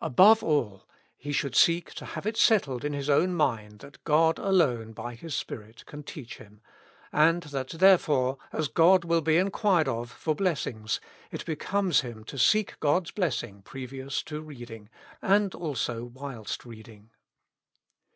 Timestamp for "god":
4.04-4.38, 8.68-9.04